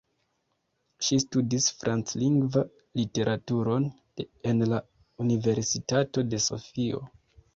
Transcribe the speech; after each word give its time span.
Ŝi 1.07 1.17
studis 1.23 1.67
Franclingva 1.81 2.63
literaturon 3.01 3.85
en 4.53 4.65
la 4.71 4.81
Universitato 5.27 6.27
de 6.33 6.43
Sofio. 6.49 7.05